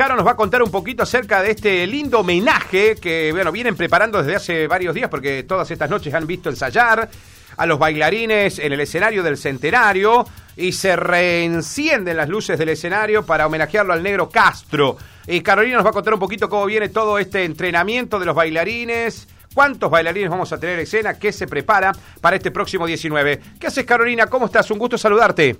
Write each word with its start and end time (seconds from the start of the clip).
Caro 0.00 0.16
nos 0.16 0.26
va 0.26 0.30
a 0.30 0.34
contar 0.34 0.62
un 0.62 0.70
poquito 0.70 1.02
acerca 1.02 1.42
de 1.42 1.50
este 1.50 1.86
lindo 1.86 2.20
homenaje 2.20 2.96
que, 2.96 3.30
bueno, 3.32 3.52
vienen 3.52 3.76
preparando 3.76 4.22
desde 4.22 4.34
hace 4.34 4.66
varios 4.66 4.94
días 4.94 5.10
porque 5.10 5.42
todas 5.42 5.70
estas 5.70 5.90
noches 5.90 6.14
han 6.14 6.26
visto 6.26 6.48
ensayar 6.48 7.10
a 7.54 7.66
los 7.66 7.78
bailarines 7.78 8.60
en 8.60 8.72
el 8.72 8.80
escenario 8.80 9.22
del 9.22 9.36
centenario 9.36 10.26
y 10.56 10.72
se 10.72 10.96
reencienden 10.96 12.16
las 12.16 12.30
luces 12.30 12.58
del 12.58 12.70
escenario 12.70 13.26
para 13.26 13.46
homenajearlo 13.46 13.92
al 13.92 14.02
negro 14.02 14.30
Castro. 14.30 14.96
Y 15.26 15.42
Carolina 15.42 15.76
nos 15.76 15.84
va 15.84 15.90
a 15.90 15.92
contar 15.92 16.14
un 16.14 16.20
poquito 16.20 16.48
cómo 16.48 16.64
viene 16.64 16.88
todo 16.88 17.18
este 17.18 17.44
entrenamiento 17.44 18.18
de 18.18 18.24
los 18.24 18.34
bailarines. 18.34 19.28
¿Cuántos 19.52 19.90
bailarines 19.90 20.30
vamos 20.30 20.50
a 20.50 20.58
tener 20.58 20.76
en 20.76 20.84
escena? 20.84 21.18
¿Qué 21.18 21.30
se 21.30 21.46
prepara 21.46 21.92
para 22.22 22.36
este 22.36 22.50
próximo 22.50 22.86
19? 22.86 23.38
¿Qué 23.60 23.66
haces, 23.66 23.84
Carolina? 23.84 24.28
¿Cómo 24.28 24.46
estás? 24.46 24.70
Un 24.70 24.78
gusto 24.78 24.96
saludarte. 24.96 25.58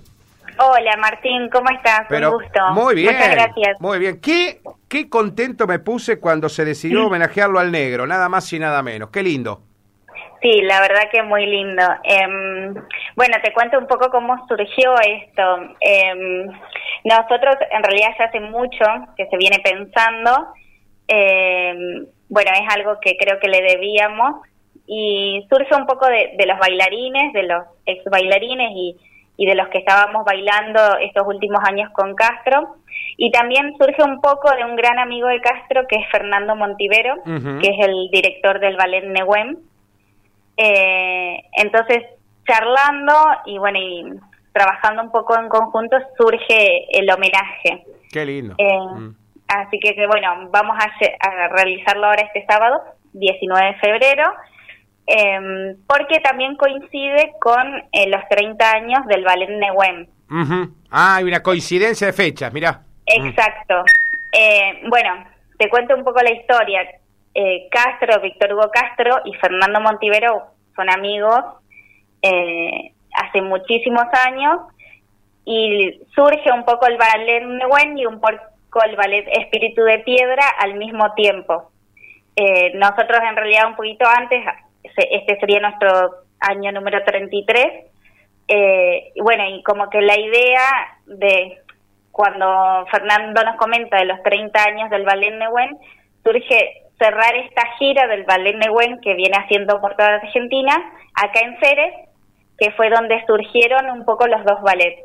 Hola 0.57 0.97
Martín, 0.97 1.49
¿cómo 1.49 1.69
estás? 1.69 2.01
Pero, 2.09 2.31
Un 2.31 2.43
gusto. 2.43 2.59
Muy 2.71 2.95
bien. 2.95 3.13
Muchas 3.13 3.31
gracias. 3.31 3.81
Muy 3.81 3.99
bien. 3.99 4.19
¿Qué, 4.21 4.61
qué 4.89 5.09
contento 5.09 5.67
me 5.67 5.79
puse 5.79 6.19
cuando 6.19 6.49
se 6.49 6.65
decidió 6.65 7.07
homenajearlo 7.07 7.59
al 7.59 7.71
negro, 7.71 8.05
nada 8.05 8.29
más 8.29 8.51
y 8.53 8.59
nada 8.59 8.83
menos. 8.83 9.09
Qué 9.09 9.23
lindo. 9.23 9.61
Sí, 10.41 10.61
la 10.63 10.81
verdad 10.81 11.03
que 11.11 11.21
muy 11.21 11.45
lindo. 11.45 11.83
Em, 12.03 12.73
bueno, 13.15 13.37
te 13.43 13.53
cuento 13.53 13.77
un 13.77 13.87
poco 13.87 14.09
cómo 14.09 14.47
surgió 14.47 14.95
esto. 14.99 15.75
Em, 15.79 16.47
nosotros 17.03 17.55
en 17.71 17.83
realidad 17.83 18.09
ya 18.17 18.25
hace 18.25 18.39
mucho 18.39 18.85
que 19.15 19.27
se 19.27 19.37
viene 19.37 19.59
pensando. 19.63 20.47
Em, 21.07 22.05
bueno, 22.29 22.51
es 22.53 22.75
algo 22.75 22.99
que 22.99 23.17
creo 23.17 23.39
que 23.39 23.49
le 23.49 23.61
debíamos 23.61 24.41
y 24.87 25.45
surge 25.49 25.75
un 25.75 25.85
poco 25.85 26.07
de, 26.07 26.33
de 26.37 26.45
los 26.47 26.57
bailarines, 26.57 27.33
de 27.33 27.43
los 27.43 27.63
ex 27.85 28.03
bailarines 28.05 28.71
y, 28.73 28.97
y 29.37 29.45
de 29.45 29.55
los 29.55 29.67
que 29.69 29.79
estábamos 29.79 30.23
bailando 30.25 30.97
estos 30.99 31.25
últimos 31.25 31.59
años 31.63 31.89
con 31.93 32.15
Castro. 32.15 32.75
Y 33.17 33.31
también 33.31 33.73
surge 33.77 34.03
un 34.03 34.21
poco 34.21 34.51
de 34.55 34.65
un 34.65 34.75
gran 34.75 34.99
amigo 34.99 35.27
de 35.27 35.41
Castro 35.41 35.83
que 35.87 35.97
es 35.97 36.09
Fernando 36.11 36.55
Montivero, 36.55 37.15
que 37.23 37.67
es 37.67 37.87
el 37.87 38.09
director 38.11 38.59
del 38.59 38.77
ballet 38.77 39.05
Nehuem. 39.05 39.57
Eh, 40.57 41.43
entonces, 41.53 42.03
charlando 42.45 43.13
y 43.45 43.57
bueno, 43.57 43.79
y 43.79 44.05
trabajando 44.53 45.03
un 45.03 45.11
poco 45.11 45.37
en 45.39 45.49
conjunto, 45.49 45.97
surge 46.17 46.85
el 46.97 47.09
homenaje. 47.09 47.83
Qué 48.11 48.25
lindo. 48.25 48.55
Eh, 48.57 48.79
Mm. 48.97 49.15
Así 49.47 49.79
que, 49.79 49.93
que, 49.95 50.07
bueno, 50.07 50.47
vamos 50.49 50.77
a, 50.79 51.27
a 51.27 51.47
realizarlo 51.49 52.07
ahora 52.07 52.23
este 52.23 52.45
sábado, 52.45 52.81
19 53.11 53.65
de 53.65 53.73
febrero, 53.75 54.33
eh, 55.07 55.75
porque 55.87 56.19
también 56.19 56.55
coincide 56.55 57.33
con 57.39 57.67
eh, 57.91 58.07
los 58.09 58.21
30 58.29 58.71
años 58.71 59.05
del 59.07 59.23
ballet 59.23 59.49
Nehuem. 59.49 60.07
Ujú. 60.29 60.75
Ah, 60.89 61.17
hay 61.17 61.25
una 61.25 61.43
coincidencia 61.43 62.07
de 62.07 62.13
fechas, 62.13 62.53
mirá. 62.53 62.81
Exacto. 63.05 63.83
Eh, 64.31 64.81
bueno, 64.87 65.25
te 65.57 65.69
cuento 65.69 65.95
un 65.95 66.03
poco 66.03 66.21
la 66.21 66.31
historia. 66.31 66.81
Eh, 67.33 67.67
Castro, 67.69 68.21
Víctor 68.21 68.53
Hugo 68.53 68.69
Castro 68.71 69.21
y 69.25 69.33
Fernando 69.35 69.79
Montivero 69.79 70.47
son 70.75 70.89
amigos 70.89 71.39
eh, 72.21 72.93
hace 73.13 73.41
muchísimos 73.41 74.05
años 74.25 74.59
y 75.45 76.01
surge 76.13 76.51
un 76.51 76.65
poco 76.65 76.87
el 76.87 76.97
ballet 76.97 77.43
Nehuén 77.45 77.97
y 77.97 78.05
un 78.05 78.19
poco 78.19 78.83
el 78.85 78.95
ballet 78.95 79.27
Espíritu 79.27 79.81
de 79.83 79.99
Piedra 79.99 80.43
al 80.59 80.75
mismo 80.75 81.13
tiempo. 81.13 81.71
Eh, 82.35 82.73
nosotros 82.75 83.19
en 83.27 83.35
realidad 83.35 83.67
un 83.67 83.75
poquito 83.75 84.05
antes, 84.07 84.43
este 84.83 85.39
sería 85.39 85.59
nuestro 85.59 86.11
año 86.39 86.71
número 86.71 87.03
33, 87.03 87.65
eh, 88.47 89.11
y 89.15 89.21
bueno, 89.21 89.43
y 89.49 89.63
como 89.63 89.89
que 89.89 90.01
la 90.01 90.19
idea 90.19 90.61
de 91.05 91.57
cuando 92.11 92.85
Fernando 92.91 93.43
nos 93.43 93.55
comenta 93.57 93.97
de 93.97 94.05
los 94.05 94.21
30 94.23 94.63
años 94.63 94.89
del 94.89 95.05
Ballet 95.05 95.33
Nehuén, 95.37 95.77
surge 96.23 96.83
cerrar 96.99 97.35
esta 97.35 97.63
gira 97.79 98.07
del 98.07 98.23
Ballet 98.25 98.55
Nehuén 98.57 98.99
que 99.01 99.13
viene 99.15 99.37
haciendo 99.37 99.79
por 99.79 99.95
toda 99.95 100.15
Argentina, 100.15 100.73
acá 101.15 101.39
en 101.41 101.57
Ceres, 101.59 101.93
que 102.57 102.71
fue 102.71 102.89
donde 102.89 103.23
surgieron 103.25 103.89
un 103.89 104.05
poco 104.05 104.27
los 104.27 104.43
dos 104.45 104.61
ballets, 104.61 105.01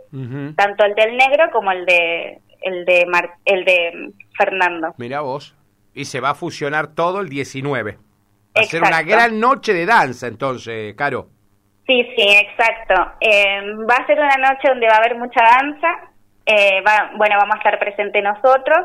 tanto 0.57 0.85
el 0.85 0.95
del 0.95 1.17
negro 1.17 1.51
como 1.53 1.71
el 1.73 1.87
de 1.87 2.39
el 2.63 2.85
de 2.85 3.07
Mar- 3.07 3.35
el 3.45 3.65
de 3.65 4.11
Fernando. 4.37 4.95
Mirá 4.99 5.21
vos. 5.21 5.55
Y 5.95 6.07
se 6.07 6.21
va 6.21 6.31
a 6.31 6.35
fusionar 6.35 6.89
todo 6.95 7.21
el 7.21 7.29
19. 7.29 7.97
Va 8.57 8.63
a 8.63 8.65
ser 8.65 8.83
una 8.83 9.03
gran 9.03 9.39
noche 9.39 9.73
de 9.73 9.87
danza, 9.87 10.27
entonces, 10.27 10.95
Caro. 10.97 11.27
Sí, 11.87 12.03
sí, 12.17 12.23
exacto. 12.29 12.95
Eh, 13.21 13.61
va 13.89 13.95
a 13.97 14.07
ser 14.07 14.19
una 14.19 14.37
noche 14.37 14.69
donde 14.69 14.89
va 14.89 14.95
a 14.95 14.99
haber 14.99 15.17
mucha 15.17 15.41
danza. 15.43 15.89
Eh, 16.47 16.81
va, 16.87 17.11
bueno, 17.17 17.37
vamos 17.39 17.55
a 17.57 17.59
estar 17.59 17.79
presentes 17.79 18.23
nosotros, 18.23 18.79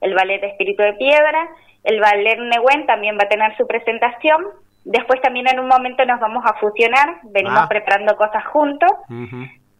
el 0.00 0.14
ballet 0.14 0.42
Espíritu 0.44 0.82
de 0.82 0.94
Piedra, 0.94 1.48
el 1.84 2.00
ballet 2.00 2.38
Nehuén 2.38 2.86
también 2.86 3.16
va 3.18 3.24
a 3.24 3.28
tener 3.28 3.56
su 3.56 3.66
presentación. 3.66 4.44
Después 4.84 5.20
también 5.20 5.46
en 5.48 5.60
un 5.60 5.68
momento 5.68 6.04
nos 6.04 6.18
vamos 6.20 6.44
a 6.46 6.54
fusionar, 6.54 7.20
venimos 7.24 7.60
Ah. 7.62 7.68
preparando 7.68 8.16
cosas 8.16 8.44
juntos. 8.46 8.90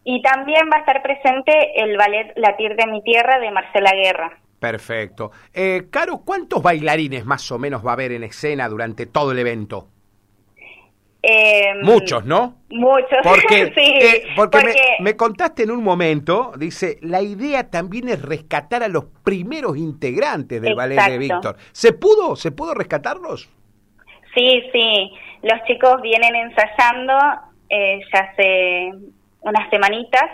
Y 0.05 0.21
también 0.21 0.69
va 0.71 0.77
a 0.77 0.79
estar 0.81 1.01
presente 1.01 1.81
el 1.81 1.97
ballet 1.97 2.33
Latir 2.35 2.75
de 2.75 2.87
mi 2.87 3.01
tierra 3.03 3.39
de 3.39 3.51
Marcela 3.51 3.91
Guerra. 3.91 4.37
Perfecto. 4.63 5.31
Eh, 5.53 5.87
Caro, 5.91 6.21
¿cuántos 6.25 6.63
bailarines 6.63 7.25
más 7.25 7.51
o 7.51 7.59
menos 7.59 7.85
va 7.85 7.89
a 7.89 7.93
haber 7.95 8.13
en 8.13 8.23
escena 8.23 8.69
durante 8.69 9.05
todo 9.05 9.33
el 9.33 9.39
evento? 9.39 9.89
Eh, 11.21 11.73
Muchos, 11.81 12.23
¿no? 12.23 12.59
Muchos, 12.69 13.09
Porque, 13.23 13.73
sí, 13.75 13.81
eh, 13.81 14.23
porque, 14.37 14.59
porque 14.59 14.81
Me, 14.99 15.03
me 15.03 15.17
contaste 15.17 15.63
en 15.63 15.71
un 15.71 15.83
momento, 15.83 16.53
dice, 16.57 16.97
la 17.01 17.21
idea 17.21 17.69
también 17.69 18.07
es 18.07 18.21
rescatar 18.21 18.83
a 18.83 18.87
los 18.87 19.03
primeros 19.25 19.75
integrantes 19.75 20.61
del 20.61 20.75
ballet 20.75 20.97
de. 21.09 21.17
Víctor. 21.17 21.57
¿Se 21.73 21.91
pudo? 21.91 22.37
¿Se 22.37 22.51
pudo 22.51 22.73
rescatarlos? 22.73 23.49
Sí, 24.33 24.63
sí, 24.71 25.11
los 25.41 25.61
chicos 25.67 26.01
vienen 26.01 26.35
ensayando 26.35 27.13
eh, 27.67 27.99
ya 28.13 28.19
hace 28.21 28.93
unas 29.41 29.69
semanitas. 29.69 30.29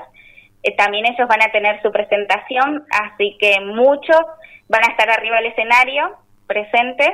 Eh, 0.64 0.76
también 0.76 1.06
ellos 1.06 1.28
van 1.28 1.42
a 1.42 1.52
tener 1.52 1.82
su 1.82 1.92
presentación, 1.92 2.86
así 2.92 3.38
que 3.40 3.60
muchos 3.62 4.20
van 4.68 4.84
a 4.84 4.92
estar 4.92 5.10
arriba 5.10 5.38
del 5.38 5.48
escenario 5.48 6.18
presentes. 6.48 7.10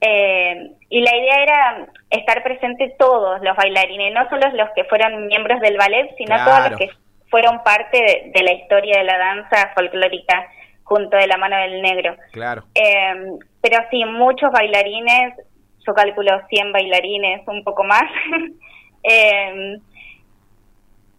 Eh, 0.00 0.70
y 0.90 1.00
la 1.00 1.16
idea 1.16 1.42
era 1.42 1.86
estar 2.10 2.42
presentes 2.42 2.96
todos 2.98 3.40
los 3.42 3.56
bailarines, 3.56 4.12
no 4.12 4.28
solo 4.28 4.48
los 4.54 4.68
que 4.74 4.84
fueron 4.84 5.26
miembros 5.28 5.60
del 5.60 5.78
ballet, 5.78 6.10
sino 6.18 6.34
Claro. 6.36 6.44
todos 6.44 6.70
los 6.70 6.78
que 6.78 6.90
fueron 7.30 7.62
parte 7.62 7.98
de, 7.98 8.30
de 8.34 8.42
la 8.44 8.52
historia 8.52 8.98
de 8.98 9.04
la 9.04 9.16
danza 9.18 9.72
folclórica 9.74 10.46
junto 10.82 11.16
de 11.16 11.26
la 11.26 11.38
mano 11.38 11.56
del 11.56 11.80
negro. 11.80 12.16
Claro. 12.32 12.64
Eh, 12.74 13.14
pero 13.62 13.78
sí, 13.90 14.04
muchos 14.04 14.50
bailarines, 14.52 15.34
yo 15.86 15.94
calculo 15.94 16.38
100 16.48 16.72
bailarines, 16.72 17.40
un 17.48 17.64
poco 17.64 17.82
más. 17.84 18.02
Eh, 19.06 19.76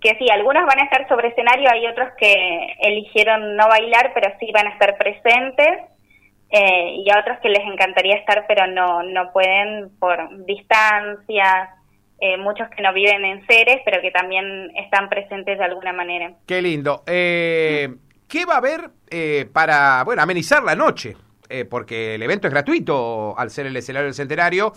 que 0.06 0.16
sí, 0.20 0.30
algunos 0.30 0.66
van 0.68 0.80
a 0.80 0.84
estar 0.84 1.08
sobre 1.08 1.30
escenario, 1.30 1.68
hay 1.72 1.88
otros 1.88 2.10
que 2.20 2.34
eligieron 2.80 3.56
no 3.56 3.68
bailar, 3.68 4.12
pero 4.14 4.32
sí 4.40 4.52
van 4.54 4.68
a 4.68 4.74
estar 4.74 4.96
presentes. 4.98 5.80
eh, 6.52 6.94
y 7.04 7.10
a 7.10 7.20
otros 7.20 7.40
que 7.42 7.50
les 7.50 7.64
encantaría 7.66 8.16
estar, 8.16 8.46
pero 8.48 8.68
no, 8.68 9.02
no 9.04 9.32
pueden 9.34 9.90
por 10.00 10.46
distancias. 10.46 11.70
eh, 12.22 12.38
muchos 12.38 12.70
que 12.70 12.82
no 12.82 12.94
viven 12.94 13.26
en 13.26 13.46
Ceres, 13.46 13.82
pero 13.84 14.02
que 14.02 14.10
también 14.12 14.72
están 14.78 15.10
presentes 15.10 15.58
de 15.58 15.66
alguna 15.66 15.92
manera. 15.92 16.32
Qué 16.48 16.62
lindo. 16.62 17.04
Eh, 17.08 17.90
¿Qué 18.30 18.46
va 18.46 18.54
a 18.56 18.58
haber 18.58 18.90
eh, 19.10 19.46
para, 19.52 20.04
bueno, 20.06 20.22
amenizar 20.22 20.64
la 20.64 20.76
noche? 20.76 21.16
Eh, 21.50 21.66
porque 21.66 22.16
el 22.16 22.24
evento 22.24 22.48
es 22.48 22.54
gratuito 22.54 23.38
al 23.38 23.50
ser 23.50 23.66
el 23.66 23.76
escenario 23.76 24.06
del 24.06 24.14
centenario. 24.14 24.72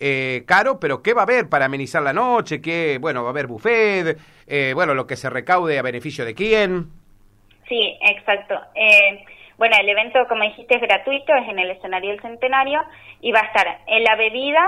Eh, 0.00 0.44
caro, 0.46 0.80
pero 0.80 1.02
¿qué 1.02 1.12
va 1.12 1.22
a 1.22 1.24
haber 1.24 1.48
para 1.50 1.66
amenizar 1.66 2.02
la 2.02 2.14
noche? 2.14 2.62
¿Qué, 2.62 2.98
bueno, 2.98 3.22
va 3.22 3.28
a 3.28 3.32
haber 3.32 3.46
buffet? 3.46 4.16
Eh, 4.46 4.72
bueno, 4.74 4.94
lo 4.94 5.06
que 5.06 5.16
se 5.16 5.28
recaude 5.28 5.78
a 5.78 5.82
beneficio 5.82 6.24
de 6.24 6.34
quién. 6.34 6.86
Sí, 7.68 7.98
exacto. 8.00 8.58
Eh, 8.74 9.24
bueno, 9.58 9.76
el 9.78 9.88
evento, 9.90 10.26
como 10.26 10.42
dijiste, 10.42 10.76
es 10.76 10.80
gratuito, 10.80 11.34
es 11.34 11.48
en 11.48 11.58
el 11.58 11.70
escenario 11.70 12.10
del 12.10 12.20
centenario 12.22 12.80
y 13.20 13.30
va 13.30 13.40
a 13.40 13.44
estar 13.44 13.80
en 13.86 14.02
la 14.02 14.16
bebida 14.16 14.66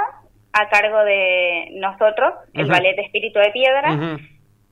a 0.52 0.68
cargo 0.68 1.02
de 1.02 1.70
nosotros, 1.72 2.34
el 2.52 2.66
ballet 2.66 2.94
de 2.94 3.02
Espíritu 3.02 3.38
de 3.38 3.50
Piedra, 3.52 4.18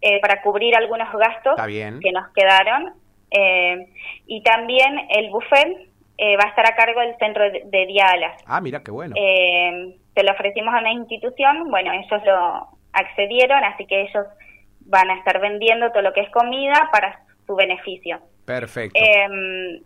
eh, 0.02 0.20
para 0.20 0.42
cubrir 0.42 0.76
algunos 0.76 1.10
gastos 1.10 1.54
que 1.56 2.12
nos 2.12 2.28
quedaron. 2.34 2.92
Eh, 3.30 3.86
y 4.26 4.42
también 4.42 5.08
el 5.08 5.30
buffet 5.30 5.88
eh, 6.18 6.36
va 6.36 6.44
a 6.44 6.48
estar 6.48 6.66
a 6.66 6.76
cargo 6.76 7.00
del 7.00 7.16
centro 7.16 7.44
de, 7.44 7.62
de 7.64 7.86
Dialas. 7.86 8.42
Ah, 8.44 8.60
mira, 8.60 8.82
qué 8.82 8.90
bueno. 8.90 9.14
Eh, 9.16 9.96
se 10.20 10.26
lo 10.26 10.32
ofrecimos 10.32 10.74
a 10.74 10.80
una 10.80 10.92
institución, 10.92 11.70
bueno, 11.70 11.92
ellos 11.92 12.22
lo 12.26 12.68
accedieron, 12.92 13.64
así 13.64 13.86
que 13.86 14.02
ellos 14.02 14.26
van 14.80 15.08
a 15.08 15.14
estar 15.14 15.40
vendiendo 15.40 15.90
todo 15.92 16.02
lo 16.02 16.12
que 16.12 16.20
es 16.20 16.30
comida 16.30 16.90
para 16.92 17.20
su 17.46 17.56
beneficio. 17.56 18.18
Perfecto. 18.44 19.00
Eh, 19.00 19.80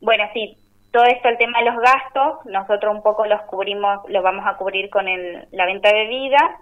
bueno, 0.00 0.24
sí, 0.32 0.56
todo 0.92 1.04
esto, 1.04 1.28
el 1.28 1.38
tema 1.38 1.58
de 1.58 1.72
los 1.72 1.80
gastos, 1.80 2.46
nosotros 2.46 2.94
un 2.94 3.02
poco 3.02 3.26
los 3.26 3.42
cubrimos, 3.42 4.08
los 4.08 4.22
vamos 4.22 4.46
a 4.46 4.56
cubrir 4.56 4.90
con 4.90 5.08
el, 5.08 5.48
la 5.50 5.66
venta 5.66 5.88
de 5.88 6.04
bebida 6.04 6.56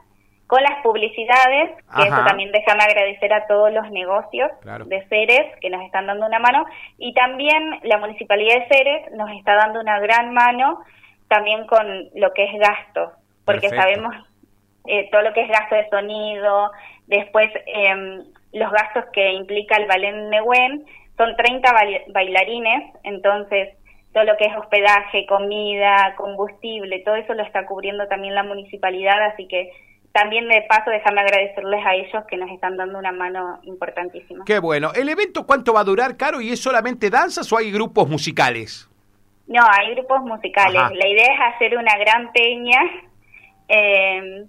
con 0.47 0.63
las 0.63 0.83
publicidades, 0.83 1.77
que 1.95 2.05
eso 2.05 2.25
también 2.27 2.51
déjame 2.53 2.83
agradecer 2.83 3.31
a 3.35 3.47
todos 3.47 3.71
los 3.71 3.91
negocios 3.91 4.51
de 4.87 5.07
Ceres 5.09 5.55
que 5.61 5.69
nos 5.69 5.85
están 5.85 6.07
dando 6.07 6.25
una 6.25 6.39
mano, 6.39 6.65
y 6.97 7.13
también 7.13 7.79
la 7.83 7.99
Municipalidad 7.99 8.55
de 8.55 8.69
Ceres 8.69 9.13
nos 9.13 9.31
está 9.33 9.57
dando 9.57 9.79
una 9.79 10.01
gran 10.01 10.33
mano 10.33 10.83
también 11.29 11.67
con 11.67 11.87
lo 12.15 12.33
que 12.33 12.45
es 12.45 12.59
gasto, 12.59 13.13
porque 13.45 13.69
sabemos 13.69 14.15
eh, 14.87 15.09
todo 15.11 15.23
lo 15.23 15.33
que 15.33 15.43
es 15.43 15.49
gasto 15.49 15.75
de 15.75 15.89
sonido, 15.89 16.71
después 17.07 17.51
eh, 17.67 18.25
los 18.53 18.73
gastos 18.73 19.05
que 19.13 19.33
implica 19.33 19.77
el 19.77 19.87
ballet 19.87 20.15
Nehuen, 20.15 20.87
son 21.17 21.37
30 21.37 21.73
bailarines, 22.09 22.95
entonces 23.03 23.75
todo 24.13 24.25
lo 24.25 24.37
que 24.37 24.47
es 24.47 24.57
hospedaje, 24.57 25.27
comida, 25.27 26.15
combustible, 26.17 27.03
todo 27.05 27.17
eso 27.17 27.35
lo 27.35 27.43
está 27.43 27.67
cubriendo 27.67 28.07
también 28.07 28.35
la 28.35 28.45
municipalidad, 28.45 29.23
así 29.33 29.47
que 29.47 29.71
también 30.13 30.49
de 30.49 30.65
paso 30.69 30.91
déjame 30.91 31.21
agradecerles 31.21 31.85
a 31.85 31.95
ellos 31.95 32.25
que 32.29 32.37
nos 32.37 32.51
están 32.51 32.77
dando 32.77 32.99
una 32.99 33.13
mano 33.13 33.61
importantísima. 33.65 34.45
Qué 34.47 34.59
bueno. 34.59 34.93
¿El 34.95 35.09
evento 35.09 35.47
cuánto 35.47 35.75
va 35.75 35.81
a 35.81 35.85
durar, 35.85 36.17
Caro? 36.17 36.41
¿Y 36.41 36.51
es 36.51 36.61
solamente 36.61 37.11
danzas 37.11 37.53
o 37.53 37.59
hay 37.59 37.71
grupos 37.71 38.09
musicales? 38.09 38.89
No, 39.49 39.63
hay 39.69 39.95
grupos 39.95 40.23
musicales. 40.23 40.83
La 40.93 41.09
idea 41.09 41.27
es 41.35 41.55
hacer 41.55 41.77
una 41.77 41.97
gran 41.99 42.33
peña. 42.33 42.81
Eh, 43.69 44.47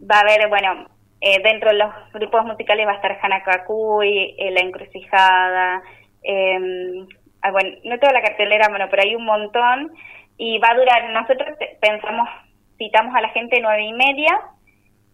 va 0.00 0.16
a 0.16 0.20
haber, 0.20 0.48
bueno, 0.48 0.88
eh, 1.20 1.40
dentro 1.42 1.70
de 1.70 1.78
los 1.78 1.92
grupos 2.12 2.44
musicales 2.44 2.86
va 2.86 2.92
a 2.92 2.96
estar 2.96 3.18
Hanakakuy, 3.22 4.34
eh, 4.38 4.50
La 4.50 4.60
Encrucijada, 4.60 5.82
eh, 6.22 7.06
ah, 7.40 7.50
bueno, 7.50 7.70
no 7.84 7.98
toda 7.98 8.12
la 8.12 8.22
cartelera, 8.22 8.68
bueno, 8.68 8.86
pero 8.90 9.02
hay 9.02 9.14
un 9.14 9.24
montón 9.24 9.92
y 10.36 10.58
va 10.58 10.68
a 10.70 10.76
durar, 10.76 11.10
nosotros 11.10 11.56
pensamos, 11.80 12.28
citamos 12.76 13.14
a 13.14 13.22
la 13.22 13.30
gente 13.30 13.60
nueve 13.62 13.84
y 13.84 13.92
media 13.94 14.40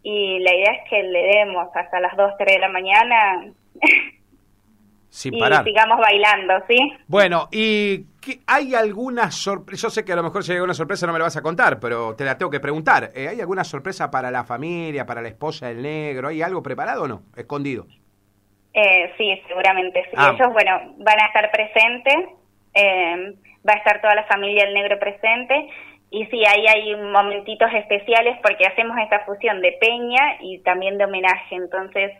y 0.02 0.40
la 0.40 0.54
idea 0.54 0.72
es 0.72 0.90
que 0.90 1.02
le 1.04 1.22
demos 1.22 1.68
hasta 1.74 2.00
las 2.00 2.16
dos, 2.16 2.32
tres 2.36 2.56
de 2.56 2.60
la 2.60 2.68
mañana 2.68 3.52
Sin 5.08 5.34
y 5.36 5.40
sigamos 5.64 6.00
bailando, 6.00 6.54
¿sí? 6.68 6.94
Bueno, 7.06 7.48
¿y 7.52 8.06
hay 8.46 8.74
alguna 8.74 9.30
sorpresa? 9.30 9.82
Yo 9.82 9.90
sé 9.90 10.04
que 10.04 10.12
a 10.12 10.16
lo 10.16 10.22
mejor 10.22 10.42
si 10.44 10.52
hay 10.52 10.56
alguna 10.56 10.74
sorpresa 10.74 11.06
no 11.06 11.12
me 11.12 11.18
la 11.18 11.26
vas 11.26 11.36
a 11.36 11.42
contar, 11.42 11.78
pero 11.80 12.14
te 12.16 12.24
la 12.24 12.38
tengo 12.38 12.50
que 12.50 12.60
preguntar. 12.60 13.10
Eh, 13.14 13.28
¿Hay 13.28 13.40
alguna 13.40 13.64
sorpresa 13.64 14.10
para 14.10 14.30
la 14.30 14.44
familia, 14.44 15.06
para 15.06 15.22
la 15.22 15.28
esposa 15.28 15.68
del 15.68 15.82
negro? 15.82 16.28
¿Hay 16.28 16.42
algo 16.42 16.62
preparado 16.62 17.04
o 17.04 17.08
no? 17.08 17.22
Escondido. 17.36 17.86
Eh, 18.74 19.12
sí, 19.18 19.40
seguramente. 19.48 20.02
Sí. 20.04 20.10
Ah. 20.16 20.32
Ellos, 20.34 20.52
bueno, 20.52 20.94
van 20.98 21.20
a 21.20 21.26
estar 21.26 21.50
presentes. 21.50 22.16
Eh, 22.74 23.34
va 23.68 23.74
a 23.74 23.76
estar 23.76 24.00
toda 24.00 24.14
la 24.14 24.24
familia 24.24 24.64
del 24.64 24.74
negro 24.74 24.98
presente. 24.98 25.68
Y 26.10 26.26
sí, 26.26 26.44
ahí 26.44 26.66
hay 26.66 26.96
momentitos 26.96 27.70
especiales 27.74 28.38
porque 28.42 28.66
hacemos 28.66 28.96
esta 28.98 29.20
fusión 29.24 29.60
de 29.62 29.72
peña 29.80 30.36
y 30.40 30.58
también 30.58 30.98
de 30.98 31.04
homenaje. 31.04 31.54
Entonces 31.54 32.12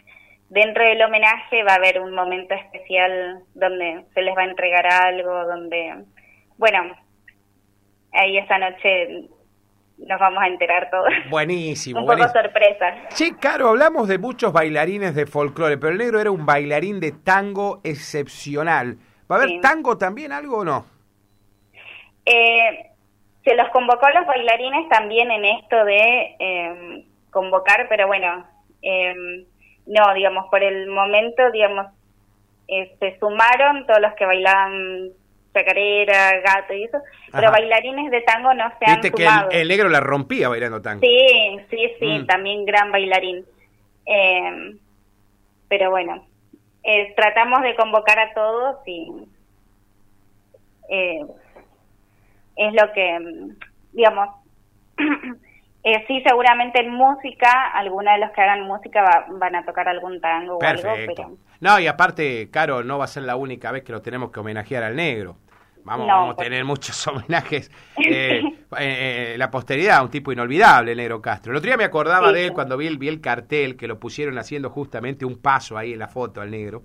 dentro 0.53 0.85
del 0.85 1.03
homenaje 1.03 1.63
va 1.65 1.73
a 1.73 1.77
haber 1.77 1.99
un 1.99 2.15
momento 2.15 2.55
especial 2.55 3.43
donde 3.55 4.05
se 4.13 4.21
les 4.21 4.37
va 4.37 4.43
a 4.43 4.51
entregar 4.51 4.87
algo, 4.87 5.47
donde, 5.47 6.05
bueno, 6.59 6.95
ahí 8.13 8.37
esa 8.37 8.59
noche 8.59 9.31
nos 9.97 10.21
vamos 10.21 10.43
a 10.43 10.49
enterar 10.49 10.91
todos. 10.91 11.11
Buenísimo. 11.31 12.01
un 12.01 12.07
poco 12.07 12.29
sorpresa. 12.29 12.95
Sí, 13.09 13.33
claro, 13.33 13.71
hablamos 13.71 14.09
de 14.09 14.19
muchos 14.19 14.53
bailarines 14.53 15.15
de 15.15 15.25
folclore, 15.25 15.79
pero 15.79 15.93
el 15.93 15.99
negro 15.99 16.21
era 16.21 16.31
un 16.31 16.45
bailarín 16.45 17.01
de 17.01 17.13
tango 17.13 17.81
excepcional. 17.83 18.99
¿Va 19.31 19.37
a 19.37 19.43
haber 19.43 19.61
tango 19.63 19.97
también, 19.97 20.33
algo 20.33 20.59
o 20.59 20.65
no? 20.67 20.85
Eh, 22.27 22.91
se 23.43 23.55
los 23.55 23.71
convocó 23.71 24.05
a 24.05 24.13
los 24.13 24.27
bailarines 24.27 24.87
también 24.91 25.31
en 25.31 25.47
esto 25.47 25.83
de 25.87 26.37
eh, 26.39 27.07
convocar, 27.31 27.87
pero 27.89 28.07
bueno, 28.07 28.47
eh, 28.83 29.47
no, 29.87 30.15
digamos, 30.15 30.47
por 30.51 30.63
el 30.63 30.89
momento, 30.89 31.51
digamos, 31.51 31.87
eh, 32.69 32.95
se 32.99 33.19
sumaron 33.19 33.87
todos 33.87 34.01
los 34.01 34.15
que 34.15 34.27
bailaban 34.27 35.11
chacarera, 35.53 36.41
gato 36.41 36.73
y 36.73 36.85
eso, 36.85 36.99
pero 37.31 37.51
bailarines 37.51 38.11
de 38.11 38.23
tango 38.23 38.55
no 38.55 38.73
se 38.79 38.91
han 38.91 39.03
sumado. 39.03 39.51
que 39.51 39.61
el, 39.61 39.69
negro 39.69 39.91
la 39.91 40.01
rompía 40.01 40.49
bailando 40.49 40.81
tango. 40.81 41.03
Sí, 41.03 41.59
sí, 41.69 41.93
sí, 41.99 42.19
mm. 42.21 42.27
también 42.27 42.65
gran 42.65 42.91
bailarín. 42.91 43.45
Eh, 44.07 44.77
pero 45.69 45.91
bueno, 45.91 46.27
eh, 46.83 47.13
tratamos 47.15 47.63
de 47.63 47.75
convocar 47.75 48.19
a 48.19 48.33
todos 48.33 48.77
y 48.87 49.13
es 52.57 52.75
lo 52.75 52.93
que, 52.93 53.19
digamos, 53.93 54.29
Eh, 55.85 56.05
sí, 56.07 56.23
seguramente 56.25 56.81
en 56.81 56.91
música, 56.91 57.71
alguna 57.75 58.13
de 58.13 58.21
los 58.21 58.31
que 58.31 58.41
hagan 58.41 58.63
música 58.63 59.27
van 59.31 59.57
a 59.57 59.65
tocar 59.65 59.89
algún 59.89 60.21
tango 60.21 60.59
o 60.59 60.63
algo. 60.63 60.83
Pero... 61.07 61.37
No, 61.61 61.81
y 61.81 61.89
aparte, 61.89 62.51
Caro, 62.51 62.85
no 62.85 62.99
va 62.99 63.05
a 63.05 63.09
ser 63.09 63.25
la 63.25 63.35
única 63.35 63.73
vez 63.73 63.83
que 63.83 63.93
lo 63.93 64.01
tenemos 64.01 64.31
que 64.31 64.41
homenajear 64.41 64.85
al 64.85 64.95
negro. 64.95 65.37
Vamos, 65.85 66.07
vamos 66.07 66.35
a 66.35 66.37
tener 66.37 66.65
muchos 66.65 67.07
homenajes. 67.09 67.71
Eh, 68.79 69.35
eh, 69.35 69.35
la 69.37 69.51
posteridad, 69.51 70.03
un 70.03 70.09
tipo 70.09 70.33
inolvidable, 70.33 70.93
el 70.93 70.97
negro 70.97 71.21
Castro. 71.21 71.53
El 71.53 71.59
otro 71.59 71.69
día 71.69 71.77
me 71.77 71.85
acordaba 71.85 72.33
de 72.33 72.47
él 72.47 72.53
cuando 72.55 72.79
vi 72.79 72.87
el, 72.87 72.97
vi 72.97 73.09
el 73.09 73.21
cartel 73.21 73.77
que 73.77 73.87
lo 73.87 74.01
pusieron 74.01 74.39
haciendo 74.39 74.71
justamente 74.71 75.27
un 75.27 75.37
paso 75.37 75.77
ahí 75.77 75.93
en 75.93 75.99
la 75.99 76.09
foto 76.09 76.41
al 76.41 76.51
negro. 76.51 76.83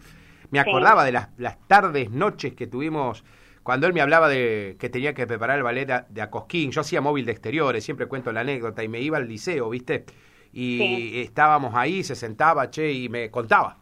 Me 0.51 0.59
acordaba 0.59 1.05
de 1.05 1.13
las, 1.13 1.29
las 1.37 1.65
tardes, 1.65 2.11
noches 2.11 2.55
que 2.55 2.67
tuvimos 2.67 3.23
cuando 3.67 3.85
él 3.85 3.91
me 3.91 3.99
hablaba 3.99 4.29
de 4.29 4.77
que 4.79 4.87
tenía 4.87 5.13
que 5.13 5.27
preparar 5.27 5.57
el 5.57 5.63
ballet 5.63 6.05
de, 6.07 6.21
Acosquín, 6.21 6.71
yo 6.71 6.79
hacía 6.79 7.01
móvil 7.01 7.25
de 7.25 7.33
exteriores, 7.33 7.83
siempre 7.83 8.05
cuento 8.05 8.31
la 8.31 8.39
anécdota, 8.39 8.81
y 8.81 8.87
me 8.87 9.01
iba 9.01 9.17
al 9.17 9.27
liceo, 9.27 9.69
¿viste? 9.69 10.05
Y 10.53 11.19
estábamos 11.19 11.75
ahí, 11.75 12.01
se 12.01 12.15
sentaba, 12.15 12.69
che, 12.69 12.93
y 12.93 13.09
me 13.09 13.29
contaba 13.29 13.79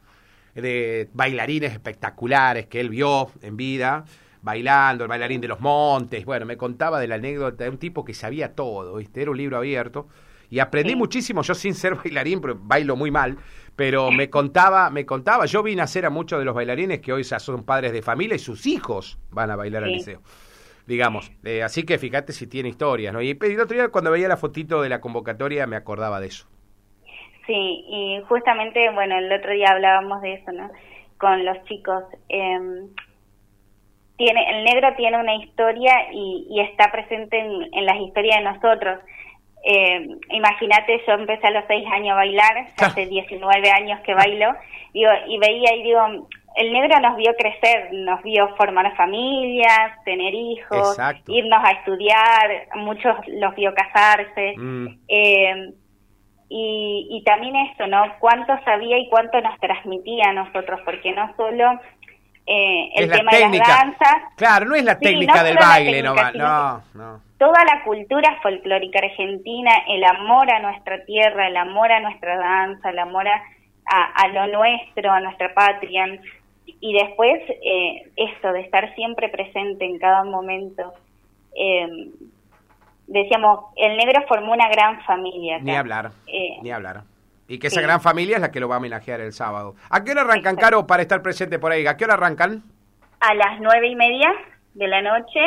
de 0.55 1.07
bailarines 1.13 1.71
espectaculares 1.71 2.65
que 2.65 2.79
él 2.79 2.89
vio 2.89 3.29
en 3.43 3.57
vida, 3.57 4.05
bailando, 4.41 5.03
el 5.03 5.07
bailarín 5.07 5.39
de 5.39 5.49
los 5.49 5.59
montes, 5.59 6.25
bueno, 6.25 6.47
me 6.47 6.57
contaba 6.57 6.99
de 6.99 7.07
la 7.07 7.15
anécdota 7.15 7.65
de 7.65 7.69
un 7.69 7.77
tipo 7.77 8.03
que 8.03 8.15
sabía 8.15 8.55
todo, 8.55 8.95
¿viste? 8.95 9.21
Era 9.21 9.29
un 9.29 9.37
libro 9.37 9.55
abierto, 9.55 10.07
y 10.49 10.59
aprendí 10.59 10.95
muchísimo, 10.95 11.41
yo 11.41 11.53
sin 11.53 11.73
ser 11.73 11.95
bailarín, 12.03 12.41
pero 12.41 12.55
bailo 12.59 12.95
muy 12.95 13.11
mal, 13.11 13.37
pero 13.75 14.11
me 14.11 14.29
contaba, 14.29 14.89
me 14.89 15.05
contaba, 15.05 15.45
yo 15.45 15.61
vi 15.63 15.75
nacer 15.75 16.05
a 16.05 16.09
muchos 16.09 16.39
de 16.39 16.45
los 16.45 16.55
bailarines 16.55 17.01
que 17.01 17.11
hoy 17.11 17.23
son 17.23 17.65
padres 17.65 17.91
de 17.91 18.01
familia 18.01 18.35
y 18.35 18.39
sus 18.39 18.65
hijos 18.65 19.19
van 19.31 19.51
a 19.51 19.55
bailar 19.55 19.83
al 19.83 19.91
liceo. 19.91 20.21
Digamos, 20.87 21.31
eh, 21.43 21.63
así 21.63 21.83
que 21.83 21.97
fíjate 21.97 22.31
si 22.31 22.47
tiene 22.47 22.69
historias, 22.69 23.11
¿no? 23.11 23.21
Y 23.21 23.31
el 23.31 23.59
otro 23.59 23.75
día 23.75 23.89
cuando 23.89 24.11
veía 24.11 24.27
la 24.27 24.37
fotito 24.37 24.81
de 24.81 24.89
la 24.89 25.01
convocatoria 25.01 25.65
me 25.65 25.75
acordaba 25.75 26.19
de 26.19 26.27
eso. 26.27 26.47
Sí, 27.47 27.85
y 27.87 28.21
justamente, 28.27 28.89
bueno, 28.91 29.17
el 29.17 29.31
otro 29.31 29.51
día 29.51 29.69
hablábamos 29.71 30.21
de 30.21 30.33
eso, 30.33 30.51
¿no? 30.51 30.71
Con 31.17 31.43
los 31.43 31.63
chicos. 31.65 32.03
Em, 32.29 32.87
tiene, 34.17 34.57
el 34.57 34.63
negro 34.63 34.89
tiene 34.95 35.19
una 35.19 35.35
historia 35.35 35.93
y, 36.11 36.59
está 36.61 36.91
presente 36.91 37.37
en, 37.39 37.73
en 37.73 37.85
las 37.85 37.97
historias 37.97 38.37
de 38.37 38.43
nosotros 38.43 38.99
eh, 39.67 40.07
imagínate, 40.29 41.01
yo 41.07 41.13
empecé 41.13 41.47
a 41.47 41.51
los 41.51 41.63
seis 41.67 41.83
años 41.91 42.11
a 42.11 42.15
bailar, 42.15 42.67
hace 42.77 43.07
19 43.07 43.71
años 43.71 43.99
que 44.01 44.13
bailo, 44.13 44.53
digo, 44.93 45.09
y 45.27 45.39
veía 45.39 45.75
y 45.75 45.83
digo, 45.83 46.27
el 46.55 46.71
negro 46.71 46.99
nos 46.99 47.17
vio 47.17 47.33
crecer, 47.35 47.89
nos 47.91 48.21
vio 48.21 48.55
formar 48.57 48.95
familias, 48.95 49.91
tener 50.05 50.33
hijos, 50.35 50.97
irnos 51.27 51.59
a 51.63 51.71
estudiar, 51.71 52.67
muchos 52.75 53.15
los 53.27 53.55
vio 53.55 53.73
casarse. 53.73 54.53
Mm. 54.55 54.87
Eh, 55.07 55.73
y, 56.47 57.07
y 57.09 57.23
también 57.23 57.55
eso, 57.55 57.87
¿no? 57.87 58.03
Cuánto 58.19 58.53
sabía 58.63 58.99
y 58.99 59.09
cuánto 59.09 59.41
nos 59.41 59.59
transmitía 59.59 60.29
a 60.29 60.33
nosotros, 60.33 60.79
porque 60.85 61.11
no 61.11 61.35
solo 61.35 61.71
eh, 62.45 62.91
el 62.95 63.11
tema 63.11 63.31
de 63.31 63.57
las 63.57 63.67
danzas. 63.67 64.15
Claro, 64.37 64.65
no 64.65 64.75
es 64.75 64.83
la 64.83 64.99
técnica 64.99 65.43
del 65.43 65.57
baile, 65.57 66.03
no, 66.03 66.13
no 66.93 67.24
toda 67.37 67.63
la 67.65 67.83
cultura 67.83 68.39
folclórica 68.41 68.99
argentina, 68.99 69.71
el 69.87 70.03
amor 70.03 70.51
a 70.51 70.59
nuestra 70.59 71.03
tierra, 71.05 71.47
el 71.47 71.57
amor 71.57 71.91
a 71.91 71.99
nuestra 71.99 72.37
danza, 72.37 72.89
el 72.89 72.99
amor 72.99 73.27
a, 73.27 74.27
lo 74.29 74.47
nuestro, 74.47 75.11
a 75.11 75.19
nuestra 75.19 75.53
patria, 75.53 76.05
y 76.65 76.93
después 76.93 77.41
eh, 77.63 78.11
esto 78.15 78.51
de 78.51 78.61
estar 78.61 78.93
siempre 78.95 79.29
presente 79.29 79.85
en 79.85 79.99
cada 79.99 80.23
momento. 80.23 80.93
Eh, 81.55 82.09
decíamos, 83.07 83.65
el 83.75 83.97
negro 83.97 84.23
formó 84.27 84.53
una 84.53 84.69
gran 84.69 85.01
familia. 85.03 85.59
Ni 85.59 85.75
hablar, 85.75 86.11
eh, 86.27 86.57
ni 86.61 86.71
hablar. 86.71 87.03
Y 87.47 87.59
que 87.59 87.67
esa 87.67 87.81
gran 87.81 88.01
familia 88.01 88.37
es 88.37 88.41
la 88.41 88.51
que 88.51 88.59
lo 88.59 88.67
va 88.67 88.75
a 88.75 88.77
homenajear 88.79 89.21
el 89.21 89.31
sábado. 89.31 89.75
¿A 89.89 90.03
qué 90.03 90.11
hora 90.11 90.21
arrancan, 90.21 90.55
Caro, 90.55 90.87
para 90.87 91.03
estar 91.03 91.21
presente 91.21 91.59
por 91.59 91.71
ahí? 91.71 91.85
¿A 91.85 91.95
qué 91.95 92.05
hora 92.05 92.15
arrancan? 92.15 92.63
A 93.19 93.35
las 93.35 93.59
nueve 93.59 93.87
y 93.87 93.95
media 93.95 94.33
de 94.73 94.87
la 94.87 95.01
noche 95.03 95.39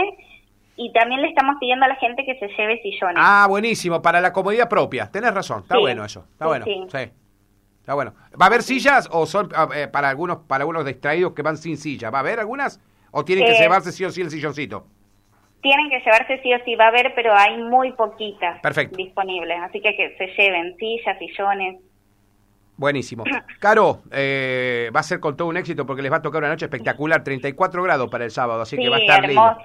y 0.78 0.92
también 0.92 1.20
le 1.20 1.28
estamos 1.28 1.56
pidiendo 1.58 1.84
a 1.84 1.88
la 1.88 1.96
gente 1.96 2.24
que 2.24 2.38
se 2.38 2.48
lleve 2.56 2.80
sillones. 2.80 3.16
Ah, 3.18 3.46
buenísimo, 3.48 4.00
para 4.00 4.20
la 4.20 4.32
comodidad 4.32 4.68
propia. 4.68 5.10
Tenés 5.10 5.34
razón, 5.34 5.62
está 5.62 5.76
bueno 5.76 6.04
eso. 6.04 6.24
Está 6.30 6.46
bueno. 6.46 6.64
Sí. 6.64 7.10
Está 7.80 7.94
bueno. 7.94 8.14
¿Va 8.40 8.46
a 8.46 8.48
haber 8.48 8.62
sillas 8.62 9.08
o 9.10 9.26
son 9.26 9.50
eh, 9.74 9.88
para 9.88 10.08
algunos 10.08 10.38
para 10.46 10.62
algunos 10.62 10.84
distraídos 10.84 11.32
que 11.32 11.42
van 11.42 11.56
sin 11.56 11.76
silla? 11.76 12.10
¿Va 12.10 12.18
a 12.18 12.20
haber 12.20 12.38
algunas? 12.38 12.80
¿O 13.10 13.24
tienen 13.24 13.44
que 13.44 13.52
eh, 13.52 13.58
llevarse 13.58 13.90
sí 13.90 14.04
o 14.04 14.10
sí 14.10 14.20
el 14.20 14.30
silloncito? 14.30 14.86
tienen 15.60 15.90
que 15.90 15.98
llevarse 15.98 16.40
sí 16.42 16.54
o 16.54 16.58
sí, 16.64 16.76
va 16.76 16.84
a 16.84 16.88
haber, 16.88 17.12
pero 17.14 17.34
hay 17.34 17.58
muy 17.58 17.92
poquitas 17.92 18.60
Perfecto. 18.60 18.96
disponibles, 18.96 19.58
así 19.60 19.80
que 19.80 19.96
que 19.96 20.16
se 20.16 20.26
lleven 20.40 20.76
sillas, 20.76 21.18
sillones. 21.18 21.80
Buenísimo. 22.76 23.24
Caro, 23.58 24.02
eh, 24.12 24.90
va 24.94 25.00
a 25.00 25.02
ser 25.02 25.18
con 25.18 25.36
todo 25.36 25.48
un 25.48 25.56
éxito 25.56 25.84
porque 25.84 26.02
les 26.02 26.12
va 26.12 26.18
a 26.18 26.22
tocar 26.22 26.42
una 26.42 26.50
noche 26.50 26.66
espectacular, 26.66 27.24
34 27.24 27.82
grados 27.82 28.08
para 28.08 28.24
el 28.24 28.30
sábado, 28.30 28.62
así 28.62 28.76
sí, 28.76 28.82
que 28.82 28.88
va 28.88 28.96
a 28.96 29.00
estar 29.00 29.26
lindo. 29.26 29.56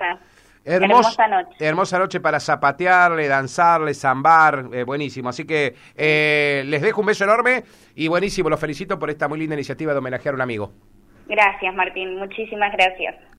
Hermosa. 0.66 1.10
hermosa 1.10 1.28
noche. 1.28 1.56
Hermosa 1.60 2.00
noche 2.00 2.20
para 2.20 2.40
zapatearle, 2.40 3.28
danzarle, 3.28 3.94
zambar, 3.94 4.70
eh, 4.74 4.84
buenísimo. 4.84 5.30
Así 5.30 5.46
que 5.46 5.76
eh, 5.96 6.64
les 6.66 6.82
dejo 6.82 7.02
un 7.02 7.08
beso 7.08 7.24
enorme 7.24 7.64
y 7.96 8.08
buenísimo, 8.08 8.50
los 8.50 8.60
felicito 8.60 8.98
por 9.00 9.10
esta 9.10 9.28
muy 9.28 9.40
linda 9.40 9.56
iniciativa 9.56 9.94
de 9.94 10.00
homenajear 10.00 10.34
a 10.34 10.36
un 10.36 10.42
amigo. 10.42 10.72
Gracias, 11.28 11.74
Martín, 11.74 12.18
muchísimas 12.18 12.72
gracias. 12.74 13.16